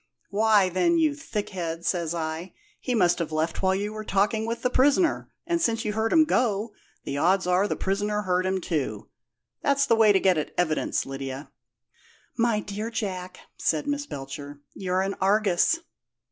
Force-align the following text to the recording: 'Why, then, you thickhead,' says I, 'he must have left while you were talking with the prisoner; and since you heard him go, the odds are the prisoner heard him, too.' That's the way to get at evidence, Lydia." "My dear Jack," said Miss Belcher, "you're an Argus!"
'Why, 0.31 0.67
then, 0.67 0.97
you 0.97 1.11
thickhead,' 1.11 1.85
says 1.85 2.15
I, 2.15 2.55
'he 2.79 2.95
must 2.95 3.19
have 3.19 3.31
left 3.31 3.61
while 3.61 3.75
you 3.75 3.93
were 3.93 4.03
talking 4.03 4.47
with 4.47 4.63
the 4.63 4.71
prisoner; 4.71 5.29
and 5.45 5.61
since 5.61 5.85
you 5.85 5.93
heard 5.93 6.11
him 6.11 6.25
go, 6.25 6.73
the 7.03 7.19
odds 7.19 7.45
are 7.45 7.67
the 7.67 7.75
prisoner 7.75 8.23
heard 8.23 8.47
him, 8.47 8.59
too.' 8.61 9.09
That's 9.61 9.85
the 9.85 9.95
way 9.95 10.11
to 10.11 10.19
get 10.19 10.39
at 10.39 10.55
evidence, 10.57 11.05
Lydia." 11.05 11.51
"My 12.35 12.61
dear 12.61 12.89
Jack," 12.89 13.41
said 13.57 13.85
Miss 13.85 14.07
Belcher, 14.07 14.59
"you're 14.73 15.01
an 15.01 15.13
Argus!" 15.21 15.77